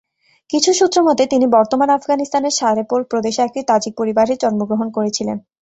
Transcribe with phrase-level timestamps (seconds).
[0.49, 5.37] কিছু সূত্র মতে, তিনি বর্তমান আফগানিস্তানের সারে-পোল প্রদেশে একটি তাজিক পরিবারে জন্মগ্রহণ করেছিলেন।